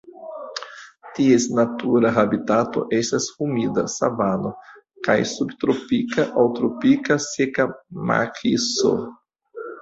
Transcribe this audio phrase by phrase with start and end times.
[1.17, 4.53] Ties natura habitato estas humida savano
[5.09, 7.69] kaj subtropika aŭ tropika seka
[8.15, 8.97] makiso.